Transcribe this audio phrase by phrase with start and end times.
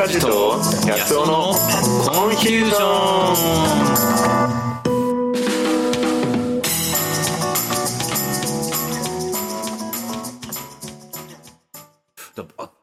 [0.00, 0.52] 梶と
[0.88, 2.76] 安尾のコンフュージョ
[3.32, 4.50] ン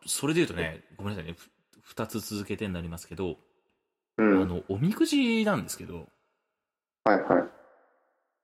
[0.06, 1.50] それで言うとね、ごめんなさいね、ふ
[1.82, 3.38] 二つ続けてになりますけど、
[4.18, 4.44] うん。
[4.44, 6.08] あの、おみくじなんですけど、
[7.04, 7.44] はいはい。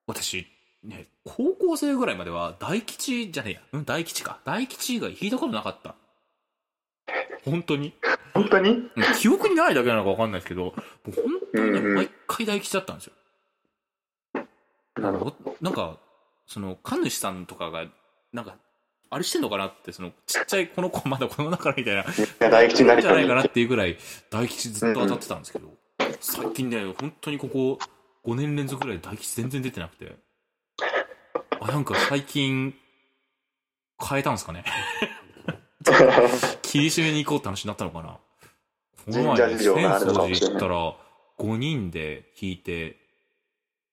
[0.08, 0.48] 私、
[0.84, 4.40] ね、高校生ぐらいまでは大吉じゃねえや、うん、大吉か。
[4.46, 5.94] 大吉以外引いたことなかった。
[7.46, 7.94] 本当に？
[8.34, 8.70] 本当に？
[8.70, 10.74] うん記憶にないだけなのかわかんないですけど、も
[11.08, 11.24] う本
[11.54, 13.14] 当にね、うんうん毎回大吉だったんですよ。
[14.96, 15.36] なるほど。
[15.46, 15.98] おなんか、
[16.48, 17.86] その、神主さんとかが、
[18.32, 18.56] なんか、
[19.10, 22.06] あれしてんのかなって、その、ちっちゃいこの子まだこの中みたいな、
[22.40, 23.98] 大吉になりたいじゃないかなっていうぐらい、
[24.30, 25.68] 大吉ずっと当たってたんですけど、
[26.20, 27.80] 最近ね、本当にここ
[28.26, 30.16] 5年連続ぐらい大吉全然出てなくて、
[31.60, 32.74] あ、なんか最近、
[34.08, 34.64] 変えたんですかね？
[36.74, 38.18] 切り締めに行こうって話になったのかな？
[39.06, 40.96] この前、浅草寺行ったら、
[41.38, 42.98] 5人で引いて、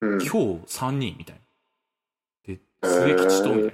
[0.01, 0.23] うん。
[0.23, 0.31] 今日
[0.67, 1.41] 3人みたい
[2.49, 2.55] な。
[2.55, 3.73] で、末吉とみたいな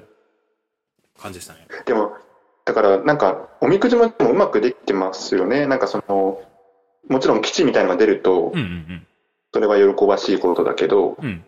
[1.22, 1.68] 感じでしたね。
[1.84, 2.16] でも、
[2.64, 5.68] だから、なんか、おみくじもうまくできてますよね。
[5.68, 6.42] なんかその、
[7.08, 9.06] もちろん基地みたいなのが出るとうん、うん
[9.54, 11.24] それは喜ばしいことだけど、うん。
[11.24, 11.44] うん。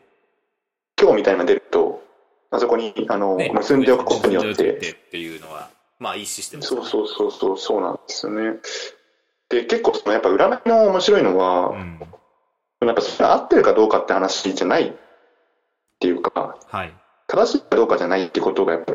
[0.96, 2.04] 今日みたいなのが出ると、
[2.52, 8.58] あそこに、あの、ね結んでおくことによって、っていうのは、まあいいシステムねそうそうそうそう、そうなんですよね。
[9.48, 12.00] で、結構、そのやっぱ占いの面白いのは、うん。
[12.80, 14.92] やっぱそれ合ってるかどうかって話じゃないっ
[15.98, 16.94] ていうか、はい。
[17.26, 18.94] 正しいかどうかじゃないってことがやっぱ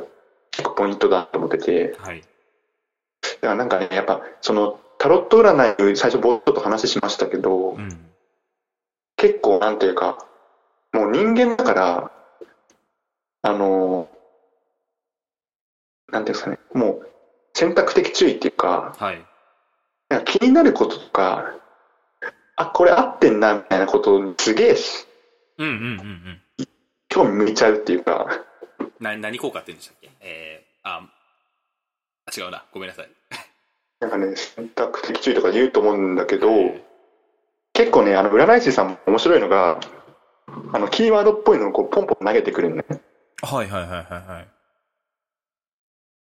[0.52, 2.22] 結構ポイントだと思ってて、はい。
[2.22, 8.12] だからなんかね、やっぱそのタロット占い、最初ぼーっと話しましたけど、うん。
[9.18, 10.26] 結構なんていうか、
[10.94, 12.12] もう人間だから、
[13.42, 14.08] あの、
[16.12, 17.10] なんていうんですかね、もう
[17.54, 19.26] 選択的注意っていうか、はい。
[20.10, 21.54] なんか気になることとか、
[22.56, 24.76] あ、これ合ってんなみたいなことにすげえ
[25.58, 25.82] うんうんうん
[26.60, 26.68] うん。
[27.10, 28.28] 興味向いちゃうっていうか、
[29.00, 30.12] な、何効果って言うんでしたっけ？
[30.22, 31.02] えー、あ、
[32.26, 32.64] あ違うな。
[32.74, 33.10] ごめんなさい。
[34.00, 36.84] なんかね、選択的注意とか言うと思うんだけど、え
[37.74, 39.80] 結構ね、あの占い師さんも面白いのが、
[40.74, 42.86] あのキーワードっぽいのをこうポンポン投げてくるのね。
[42.90, 44.48] ーはいはいはいはいはい。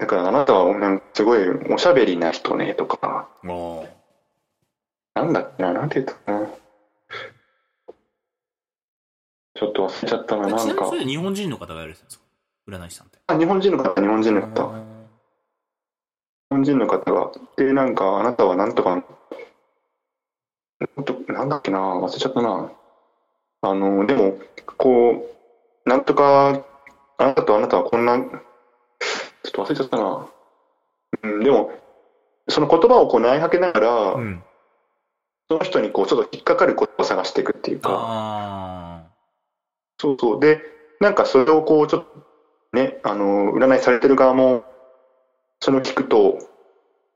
[0.02, 3.30] だからあなたはなんかすごいおしゃべりな人ねとか、
[5.14, 6.48] なんだっけな、なんて言ったかな。
[9.54, 12.24] ちょっと忘れちゃったな、なんか日本人の方がやられてたんですか？
[12.68, 13.20] 占い師さんって。
[13.28, 14.48] あ日本人の方、日本人の方。
[14.48, 14.82] 日
[16.50, 17.32] 本人の方が。
[17.58, 19.02] で、なんか、あなたはなんとか、な
[21.02, 22.72] んとなんだっけな、忘れちゃったな。
[23.62, 24.40] あの、でも、
[24.78, 25.12] こ
[25.86, 26.64] う、なんとか、
[27.20, 28.18] あなたとあなたはこんな、
[29.52, 30.28] っと忘れちゃったな。
[31.24, 31.72] うん、でも、
[32.50, 34.44] その言葉をこう投げかけながら、うん。
[35.50, 39.04] その人にこう、ちょっと引っかかることを探していくっていうか、あ
[40.00, 40.40] そうそう。
[40.40, 40.62] で、
[41.00, 44.64] なんかそれをこう、ちょっと、ね、あの、占いされてる側も、
[45.60, 46.40] それを聞くと、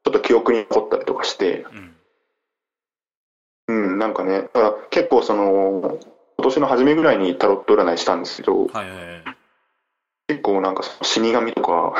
[0.04, 1.72] ちょっと記憶に残ったりとかして、ー。
[3.68, 3.92] うん。
[3.92, 5.98] うん、なんかね、だから結構その、
[6.38, 9.35] 今年の初めぐらいにタロット占いしたんですけど、はいはいはい。
[10.28, 11.94] 結構なんか死神とか、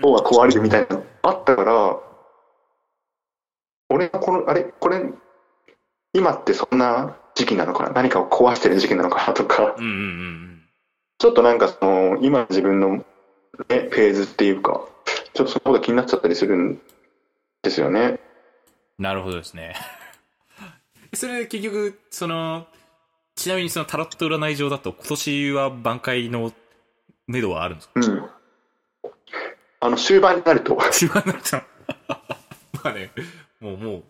[0.00, 0.12] うん。
[0.12, 1.98] 方が壊れるみたいなのあったから、
[3.88, 5.02] 俺がこの、あれ、これ、
[6.12, 7.90] 今ってそんな時期なのかな？
[7.90, 10.54] 何かを壊してる時期なのかなとか、うんうんうん
[11.20, 13.04] ちょっとなんかその、今自分の、ね、
[13.68, 14.86] フェーズっていうか、
[15.34, 16.80] ちょっとそのことが気になっちゃったりするん
[17.62, 18.20] ですよね。
[18.98, 19.02] うん。
[19.02, 19.74] なるほどですね。
[21.12, 22.68] それ結局、その、
[23.34, 26.52] ちなみにそのタロット占い上だと今年は挽回の
[27.28, 27.92] 目処はあるんですか？
[27.96, 28.30] うん。
[29.80, 31.62] あの、終盤になると、 中盤になっちゃう。
[32.82, 33.12] まあね、
[33.60, 34.04] もうもう、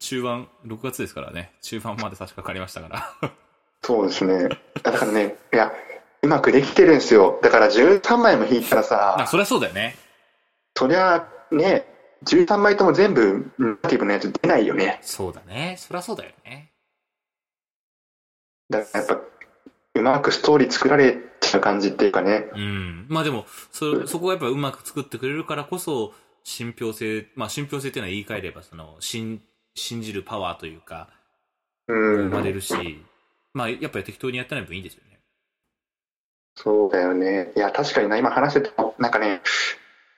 [0.00, 2.88] 中盤、6月ですからね、中盤まで差し掛かりましたか
[3.22, 3.30] ら。
[3.82, 4.48] そうですね。
[4.82, 5.72] だからね、いや、
[6.22, 7.38] うまくできてるんですよ。
[7.42, 9.96] だから13枚も引いたらあ、さ、そりゃそうだよね。
[10.76, 11.86] そりゃね、
[12.24, 14.98] 13枚とも全部ネガティブなやつ出ないよね。
[15.02, 15.76] そうだね。
[15.78, 16.72] そりゃそうだよね。
[18.70, 19.20] だからやっぱ、
[19.94, 22.48] うまくストーリー作られちゃう感じっていうかね。
[22.54, 23.06] うん。
[23.08, 26.12] まあでも、そ、そこがやっぱうまく作ってくれるからこそ、
[26.42, 29.40] 信憑性、まあ信憑性っていうのは言い換えれば、その、信、
[29.74, 31.08] 信じるパワーというか、
[31.86, 32.28] うん。
[32.28, 32.74] 生まれるし、
[33.52, 35.14] まあやっぱり適当にやったらいいんですよね。
[36.56, 37.52] そうだよね。
[37.56, 39.28] いや、確かにな、今話してても、なんかね、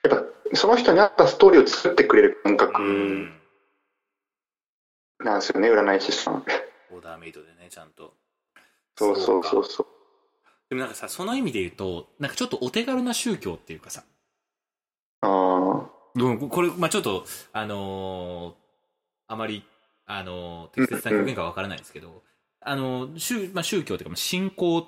[0.03, 0.23] やっぱ、
[0.55, 3.33] その人に合ったストーリーを作ってくれる感覚うん。
[5.19, 6.45] なんですよね、占い師さん。
[6.91, 8.13] オーダーメイドでね、ちゃんと。
[8.97, 9.87] そうそうそうかそう。
[10.69, 14.03] でもなんかさ、その意味で言うと、なんかちょっとお手軽な宗教っていうかさ、
[15.21, 18.55] ああ、うんこれ、まあちょっと、あのー
[19.29, 19.63] あまり、
[20.05, 22.23] あの、適切な表現かわからないですけど、
[22.61, 24.87] あの、宗、まあ、宗教というか、信仰、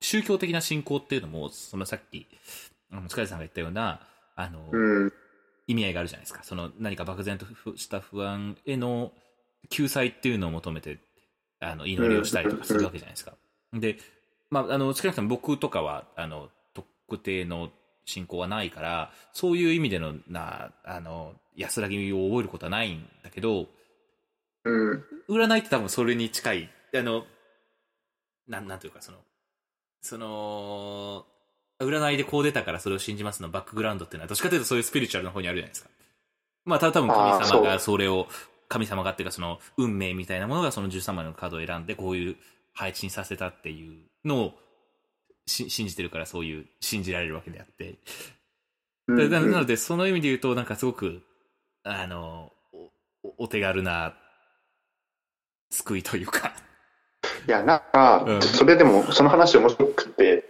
[0.00, 2.26] 宗教的な信仰っていうのも、そのさっき、
[2.90, 4.00] あの、塚地さんが言ったような、
[4.34, 5.12] あの、うん。
[5.66, 6.42] 意味合いがあるじゃないですか。
[6.42, 7.46] その何か漠然と
[7.76, 9.12] した不安への
[9.70, 10.98] 救済っていうのを求めて、
[11.64, 13.32] あの、祈りをしたりとかするわけじゃないですか。
[13.72, 13.98] で、
[14.50, 17.70] まあ、あの、少なくとも僕とかは、あの、特定の
[18.04, 23.66] 信仰はないから、そういう意味での、な、あの、安らぎを覚えることはないんだけど、
[24.64, 25.04] うん。
[25.28, 27.24] 占いって多分それに近い、あの、
[28.48, 29.18] なん、なんていうか、その、
[30.00, 31.26] その、
[31.80, 35.90] 占いでこう出たからそれを信じますのバックグラウンドっていうのは、どっちかというとそういうスピリチュアルの方にあるじゃないですか。
[36.64, 38.26] まあ、た多分神様がそれを、
[38.68, 42.36] 神様がっていうかその、運命みたいなものがその13枚のカードを選んで、こういう
[42.72, 44.54] 配置にさせたっていうのを
[45.46, 47.98] し信じてるからそういう、信じられるわけであって。
[49.06, 51.22] うんでななので、その意味で言うと、なんかすごく、
[51.82, 52.52] あの、
[53.36, 54.14] お手軽な
[55.70, 56.54] 救いというか。
[57.46, 60.44] いや、なんか、うんそれでも、その話面白くて、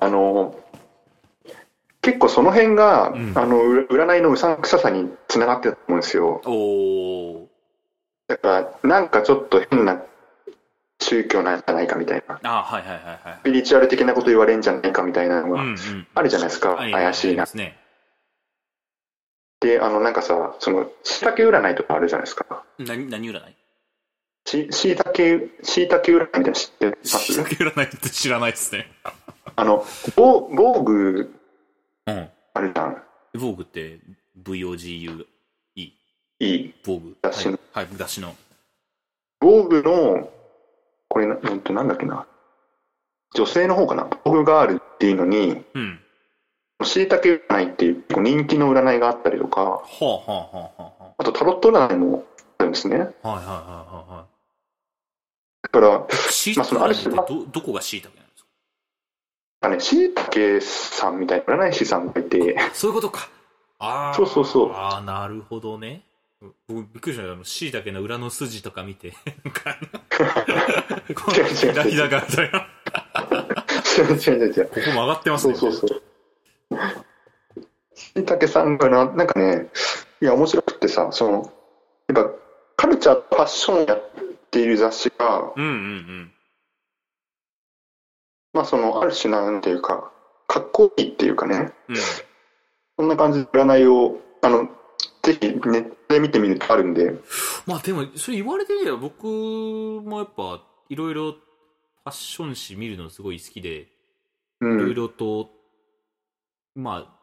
[0.00, 0.58] あの、
[2.02, 6.42] 結構その辺が、うんあの、う占いのうさんくささにつながってると思うんですよ。
[6.44, 7.46] おー。
[8.28, 8.48] だか
[8.82, 10.02] ら、なんかちょっと変な
[11.00, 13.44] 宗教なんじゃないかみたいな、あはいはいはいはいス。
[13.44, 16.06] ピリチュアル的なこと言われんじゃないかみたいなのがうんうん。
[16.14, 17.78] あるじゃないですか、あり怪しいなね。
[19.60, 22.64] で、あの、なんかさ、その、しいたけ占いとかあるじゃないですか。
[22.78, 23.56] 何、何占い？
[24.44, 28.90] ししいたけ、しいたけ占いみたいなの知ってます酒占いって知らないですね。
[29.54, 31.32] あの、防防具
[32.06, 32.30] うん。
[32.54, 33.02] あるじゃん。
[33.34, 34.00] 防具って、
[34.42, 35.26] VOGUE。
[35.76, 35.92] い
[36.40, 36.74] い。
[36.84, 37.16] 防具。
[37.22, 38.34] 雑誌のはい、はい、雑誌の。
[39.40, 40.30] 防具の、
[41.08, 42.26] これな、うんと、なんだっけな。
[43.34, 44.08] 女性の方かな。
[44.24, 46.00] 防具があるっていうのに、うん。
[46.84, 52.24] しいたけ占いっていう人気の占いがあったりとか、はあはあはあはあはあとタロット占いも
[52.58, 52.98] あるんですね。
[52.98, 53.28] だあ。
[53.28, 53.56] はいはいはい
[53.94, 54.26] はいは
[55.70, 56.32] から、い。
[56.32, 58.48] しいたけってど、どこがしいたけなんですか？
[59.60, 63.28] あね、しいたけさんみたいな占い師さんがいて、そういうことか。
[63.78, 64.14] ああ。
[64.14, 66.04] そうそうそうああ、なるほどね。
[66.68, 69.14] 僕、びっくりしたあの、しいたけの裏の筋とか見て、違う
[71.34, 72.12] 違う違う。
[73.98, 74.66] 違う違う違う違う。
[74.66, 75.54] ここ曲がってますね。
[75.54, 76.02] そうそうそう。
[77.94, 79.68] しいたけさんがな、なんかね、
[80.20, 81.52] いや、面白くってさ、その、
[82.08, 82.30] やっぱ、
[82.76, 84.10] カルチャーとファッションやっ
[84.50, 86.32] ている雑誌が、うんうんうん。
[88.52, 90.12] まあ、その、ある種なんていうか、
[90.46, 91.96] かっこいいっていうかね、うん。
[92.98, 94.68] そんな感じで占いを、あの、
[95.22, 97.14] ぜひネットで見てみるとあるんで、
[97.66, 103.88] まあでも、それ言われてみれば僕もやっぱ、いろいろファッション誌見るのすごい好きで、
[104.60, 104.94] ういろいん。
[104.94, 105.50] ろと、
[106.74, 107.20] まあ、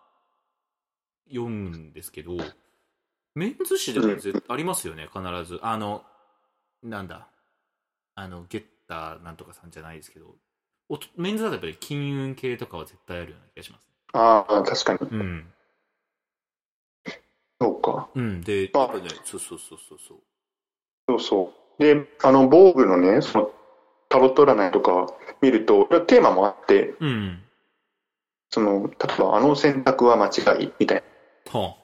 [1.28, 2.38] 読むんですけど、
[3.36, 5.60] メンズ誌でも絶ありますよね、必ず。
[5.62, 6.04] あの、
[6.81, 7.28] なんだ、
[8.16, 10.36] あの、ゲッターなんとかさんじゃないですけど、
[10.90, 13.94] おとメンズだとやっぱり金運系とかは絶対あるような気がしますね。
[14.14, 15.10] ああ、確かに。
[15.12, 15.54] うん。
[17.62, 18.10] そうか。
[18.16, 18.42] うん。
[18.42, 20.18] で、あやっぱね、そうそうそうそうそう。
[21.08, 21.84] そうそう。
[21.84, 23.52] で、あの、防具のね、その、
[24.10, 25.08] タロット占いとか
[25.42, 27.44] 見ると、テーマもあって、うん。
[28.50, 31.04] その、例えば、あの選択は間違いみたい
[31.54, 31.76] なは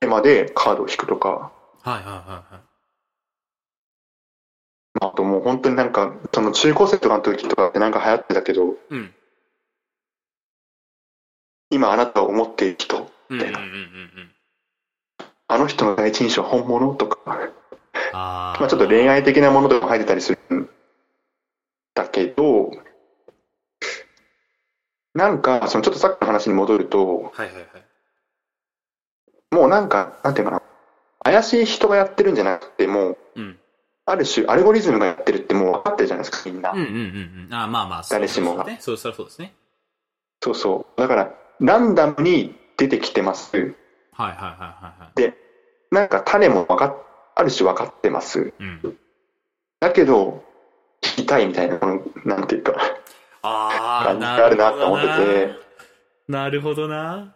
[0.00, 1.52] テーマでカードを引くとか、
[1.82, 2.77] あ、はいはいはいはい。
[5.00, 9.14] あともう本当になんか、その中高生とかの時とかってなんか流行ってたけど、うん。
[11.70, 14.30] 今あなたを思っている人、うんうんうんうんうん。
[15.48, 17.18] あの人の第一印象は本物とか、
[18.12, 20.68] あまあちょっと恋愛的なものとかも入ってたりするん
[21.94, 22.70] だけど、
[25.14, 27.66] なんか、そのちょっとさっきの話に戻ると、はいはいはい。
[29.54, 30.62] もうなんか、なんていうかな、
[31.24, 33.58] 怪しい人がやってるんじゃなくて、もう、うん。
[34.10, 36.72] ある種、アルゴリズムがやってるってもう分かってるじゃないですか、みんな。
[36.72, 37.54] うんうんうんうん。
[37.54, 38.96] あまあまあ、誰しもがそう。
[38.96, 39.54] そうですね。
[40.42, 41.00] そうそう。
[41.00, 43.56] だから、ランダムに出てきてます。
[43.56, 45.34] はいはいはいはいはい。
[45.90, 46.96] なんか種も分かっ、
[47.34, 48.52] ある種分かってます。
[48.58, 48.98] うん。
[49.80, 50.44] だけど、
[51.02, 51.78] 聞きたいみたいな、
[52.24, 52.74] なんていうか、
[53.42, 55.68] あ感じがあるなと思ってて、
[56.28, 57.34] なるほどな。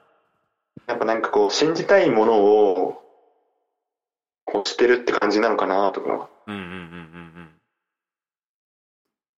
[0.86, 3.02] やっぱなんかこう、信じたいものを、
[4.44, 6.78] こうしてるって感じなのかなとか、うんうんうんうんう
[7.40, 7.50] ん。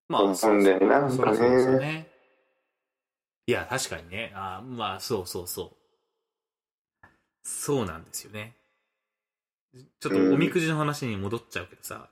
[0.07, 2.07] ま思うんだよねなんかねそうそうそうね。
[3.47, 4.31] いや、確かにね。
[4.35, 7.07] あまあ、そうそうそう。
[7.43, 8.55] そうなんですよね。
[9.99, 12.09] ちょっとおみくじの話に戻っちゃうけどさ、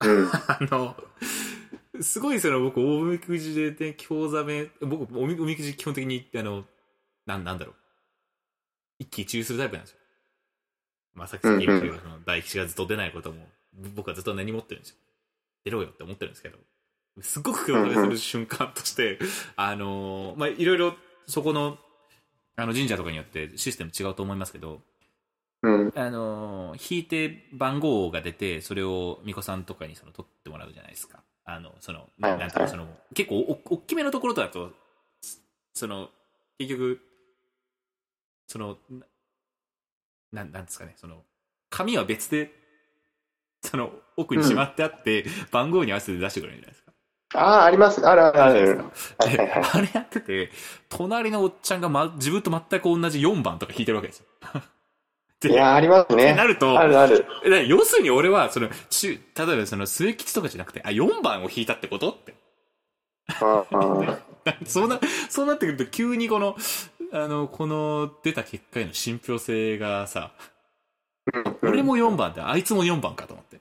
[0.00, 0.96] うん、 あの、
[2.00, 6.64] すごいその僕、おみくじでね、興ざめ、僕、おみおみくじ基本的に、あの、
[7.26, 7.74] なん、なんだろう。
[8.98, 9.97] 一喜一憂するタイプなんですよ。
[11.18, 13.46] まあ、さっき言ったけど、その大吉がずっと出ないことも、
[13.94, 14.96] 僕はずっと根に持ってるんですよ。
[15.64, 16.58] 出ろよって思ってるんですけど、
[17.20, 19.18] すごく共感する瞬間として、
[19.56, 20.96] あのーまあ、いろいろ
[21.26, 21.78] そこの、
[22.56, 24.80] あの神社とかによってシステム違うと思いますけど、
[25.62, 25.92] うん。
[25.96, 31.22] あのー引いて番号が出て、それを巫女さんとかにその取ってもらうじゃないですか。
[31.44, 34.72] あの、その、なんていうのその、結構お、大きめのところだと、
[35.72, 36.10] その、
[36.58, 37.00] 結局、
[38.46, 38.78] その、
[40.32, 41.22] ななん、なんですかね、その、
[41.70, 42.52] 紙は別で、
[43.62, 46.92] その、奥にしまってあって、番号に合わせて出してくれるじゃないですか。
[47.34, 48.06] ああ、あります。
[48.06, 48.84] あるあるあある。
[49.18, 50.50] あれやってて、
[50.88, 54.26] 隣のおっちゃんが、ま、自分と全く同じ4番とか弾いてるわけですよ。
[55.40, 56.34] でいや、ありますね。
[56.34, 57.24] なると、あるある。
[57.68, 62.34] 要するに俺は、その、中、例えばその、末吉とかじゃなくて、あ、4番を引いたってことって。
[63.40, 64.18] ああ
[64.66, 66.56] そうな、そうなってくると急にこの、
[67.12, 70.32] あの、この出た結果への信憑性がさ、
[71.62, 73.60] 俺も4番で、あいつも4番かと思って。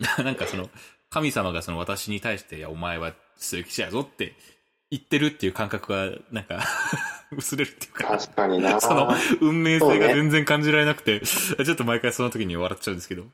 [0.22, 0.68] なんかその、
[1.10, 4.34] 神様がその私に対して、いや、お前は末吉やぞって
[4.90, 6.64] 言ってるっていう感覚が、なんか、
[7.36, 8.04] 薄れるっていうか。
[8.18, 8.80] 確かにな。
[8.80, 13.24] その運命性が全然感じられなくて、 ちょっと毎回その時に笑っちゃうんですけど。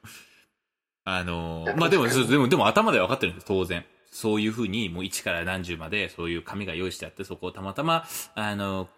[1.08, 3.84] あのーまあでも、でも、でも頭では分かってるんです、当然。
[4.16, 8.88] そういうふうに、もう1から何十まで、そういう紙が用意してあって、そこをたまたま、あの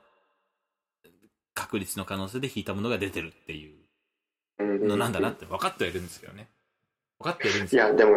[1.55, 6.49] 確率の可能性で引いたものが出てるっていうのなんだなって分かってはいるんですけどね。
[7.19, 7.75] 分かってはいるんです。
[7.75, 8.17] いや、でも、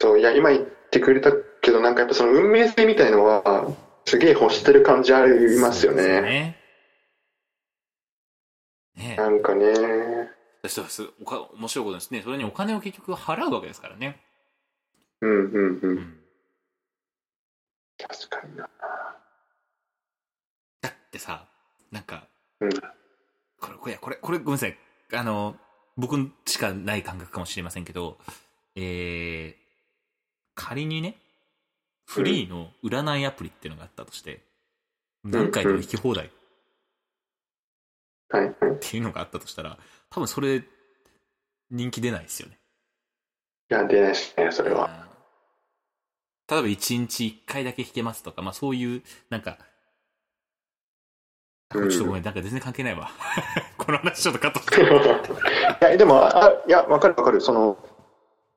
[0.00, 6.20] そう、いや、今言ってくれたけど、なんかやっぱその運命性みたいのは、すげえ欲してる感じありますよね。
[6.22, 6.56] ね
[8.96, 9.66] ねなんかね。
[10.62, 10.68] え。
[10.68, 12.22] そうですおか面白いことですね。
[12.22, 14.20] それにお金を結局払うわけですからね。
[15.20, 15.80] うんうんう。
[15.82, 16.17] うんん。
[17.98, 18.68] 確かにな。
[20.80, 21.46] だってさ、
[21.90, 22.28] なんか、
[22.60, 22.70] うん
[23.60, 24.78] これ、これ、これ、これ、ごめんなさい。
[25.12, 25.56] あの、
[25.96, 28.18] 僕しかない感覚かもしれませんけど、
[28.76, 29.54] えー、
[30.54, 31.16] 仮にね、
[32.06, 34.42] フリーの占いアプリっていうのがあったとして、
[35.24, 36.30] 何回でも引き放題っ。
[38.80, 39.78] ていうのがあったとしたら、
[40.10, 40.62] 多分それ、
[41.70, 42.58] 人気出ないですよね。
[43.70, 45.07] いや、出ないですね、それは。
[46.50, 49.58] うん例えば1日1回だけ弾けますとか、まあそういう、なんか、
[51.70, 53.10] ちょっとごめん、なんか全然関係ないわ。
[53.76, 54.80] この話ちょっとカットして。
[55.86, 57.42] いや、でも、あいや、わかるわかる。
[57.42, 57.76] その、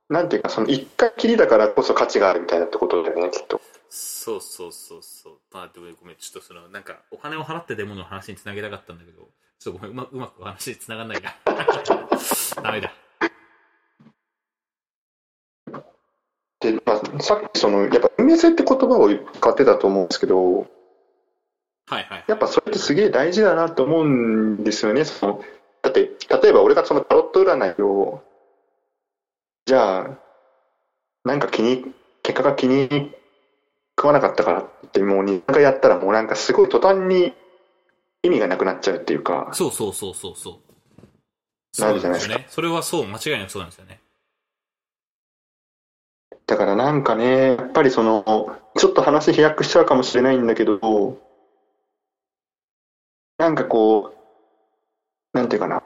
[0.07, 3.59] なんていうか、その一回きりだからこそ価値があるみたいなってことだよね、きっと。
[3.89, 5.39] そうそうそうそう。
[5.51, 9.27] まあでもごめん、ちょっとその、なんか、お金を払ってでもの話につなげたかったんだけど、
[9.59, 11.35] ちょっとごめん、うまうまくお話につながんないな。
[12.63, 12.93] ダメだ。
[16.61, 20.67] で、まあ、さっきその、やっぱ運命性って言葉を使ってたと思うんですけど、
[21.87, 22.23] はいはい。
[22.27, 25.03] やっぱそれってすげえ大事だなと思うんですよね。
[25.03, 25.41] その
[25.81, 28.21] だって、例えば俺がそのタロット占いを、
[29.65, 30.19] じゃあ、
[31.25, 31.85] なんか気に、
[32.23, 33.11] 結果が気に
[33.97, 37.33] 食わなかったからって、もう2回やったらもうなんかすごい途端に
[38.23, 40.59] 意味がなくなっちゃうっていうか、そうそうそうそうそ
[41.77, 41.81] う。
[41.81, 42.45] なるじゃないですかそね。
[42.49, 44.00] それはそう、間違いなくそうなんですよね。
[46.51, 51.17] だからなんかね、やっぱりその、ちょっと話飛躍しちゃうかもしれないんだけど、
[53.37, 54.13] なんかこ
[55.33, 55.81] う、なんていうかな、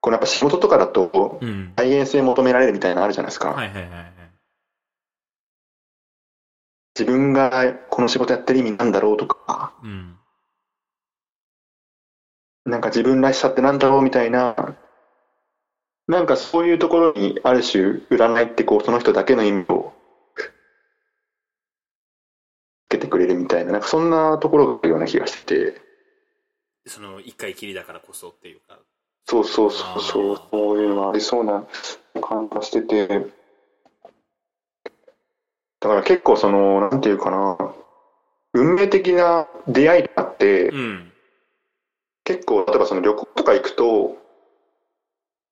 [0.00, 1.74] このやっぱ仕事とかだと、うん。
[1.76, 3.54] 再現性求められるみたいなのあるじゃないですか。
[6.98, 10.18] 自分がこの仕事やってる意味なんだろうとか、うん。
[12.64, 14.56] なんか自分らしさってなんだろうみたいな、
[16.08, 19.92] なんかそういうところにある種占いってこうその人だけの意味を
[22.88, 25.82] つけてくれるみたいな、なんかそんなところがあるような気がしてて、
[26.86, 28.78] その、一回きりだからこそっていうか。
[29.26, 31.66] そうそうそうそう、そういうのがありそうな
[32.22, 33.06] 感じがしてて、
[35.80, 37.58] だから結構その、なんていうかな、
[38.54, 41.12] 運命的な出会いがあって、うん。
[42.24, 44.17] 結構、例えばその旅行とか行くと、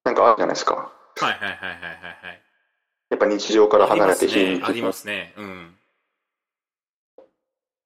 [0.07, 0.75] なんかあるじゃないですか。
[0.77, 2.43] はいはいはいはいはいはい。
[3.11, 5.35] やっぱ日常から離れて非日常りますね。
[5.37, 5.75] うん。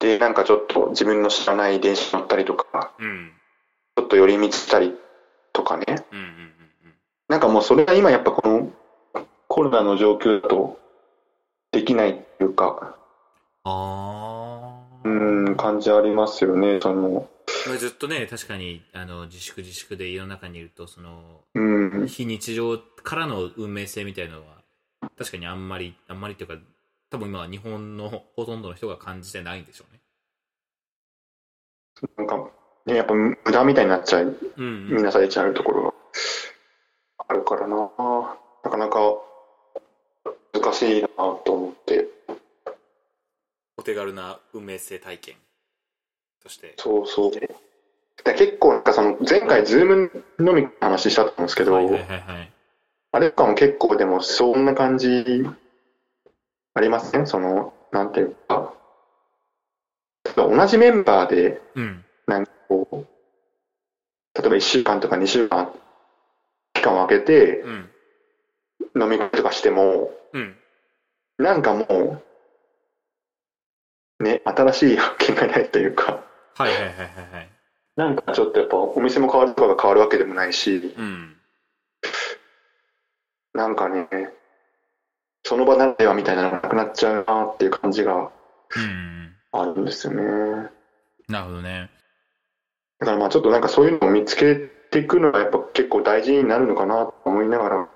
[0.01, 3.33] で、なんかちょっと自分の知らない電車乗ったりとか、うん。
[3.97, 4.95] ちょっと寄り道したり
[5.55, 5.85] とかね。
[6.13, 6.33] うんうんうんう
[6.89, 6.95] ん。
[7.29, 8.71] なんかもうそれが今やっぱこの
[9.49, 10.79] コロナの状況だと
[11.73, 12.97] できないっていうか、
[13.65, 15.51] あうー。
[15.53, 16.81] ん、感じありますよね。
[16.83, 17.27] その、
[17.67, 24.63] まあずっとね、確かに、あの、自粛自粛で家の中にいると、その、うん、非日常からの運命性みたいなのは、
[25.19, 26.57] 確かにあんまり、あんまりっていうか、
[27.11, 30.01] 多分今は日本のほとんどの人が感じてないんでしょうね。
[32.17, 32.51] なんか、
[32.87, 35.95] ね、やっぱ無駄みたいになっちゃい、うん、みんなされちゃうところが。
[37.29, 37.77] あるからな。
[38.65, 39.17] なかなか
[40.53, 41.09] 難しいな
[41.45, 42.09] と思って。
[43.77, 45.37] お手軽な運命性体験
[46.43, 46.75] として。
[46.77, 47.31] そうそう。
[47.33, 47.55] で
[48.25, 52.53] 結構なんかその前回ズームのみの話したと思うんですけど、はいはいはいはい。
[53.13, 55.25] あれとかも結構でもそんな感じ
[56.75, 57.27] ありません？
[57.27, 58.75] その、なんていうか、
[60.37, 62.05] 同じメンバーでうん。
[62.27, 62.97] なんかこう、
[64.41, 65.73] 例えば1週間とか2週間
[66.75, 67.91] 期間を空けてうん。
[69.03, 70.57] 飲み会とかしても、うん。
[71.39, 72.23] なんかも
[74.21, 76.25] う、ね、新しい発見がないというか、
[76.61, 76.97] はいはいはいはい
[77.35, 77.49] はい。
[77.97, 81.37] なんかちょっとやっぱお店も変わるとかが変わるわけでもないし、うん。
[83.55, 84.07] なんかね、
[85.43, 88.31] その場ならではみたいなのがなくなっちゃうなっていう感じが
[88.77, 89.35] うん。
[89.53, 90.71] あるんですよね。
[91.29, 91.91] なるほどね。
[92.99, 94.55] だからまあちょっとなんかそういうのを見つけ
[94.91, 97.89] ていくのがやっぱ結構大事になるのかなと思いながら、